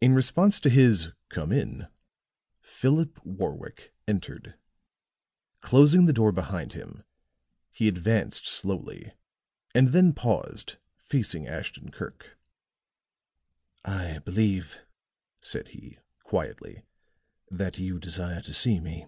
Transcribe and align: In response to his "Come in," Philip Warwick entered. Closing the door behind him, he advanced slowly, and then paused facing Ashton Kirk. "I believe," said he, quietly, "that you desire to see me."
In 0.00 0.14
response 0.14 0.58
to 0.60 0.70
his 0.70 1.12
"Come 1.28 1.52
in," 1.52 1.88
Philip 2.62 3.20
Warwick 3.22 3.92
entered. 4.08 4.54
Closing 5.60 6.06
the 6.06 6.14
door 6.14 6.32
behind 6.32 6.72
him, 6.72 7.04
he 7.70 7.86
advanced 7.86 8.46
slowly, 8.46 9.12
and 9.74 9.88
then 9.88 10.14
paused 10.14 10.78
facing 10.96 11.46
Ashton 11.46 11.90
Kirk. 11.90 12.38
"I 13.84 14.20
believe," 14.20 14.78
said 15.42 15.68
he, 15.68 15.98
quietly, 16.24 16.84
"that 17.50 17.78
you 17.78 17.98
desire 18.00 18.40
to 18.40 18.54
see 18.54 18.80
me." 18.80 19.04